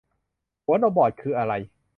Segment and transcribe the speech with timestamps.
[0.63, 1.53] หัวนมบอดคืออะไร